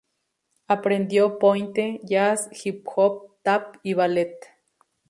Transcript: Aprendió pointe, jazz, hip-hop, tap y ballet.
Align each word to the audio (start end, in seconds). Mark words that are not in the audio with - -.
Aprendió 0.67 1.37
pointe, 1.37 2.01
jazz, 2.03 2.49
hip-hop, 2.65 3.35
tap 3.43 3.75
y 3.83 3.93
ballet. 3.93 4.39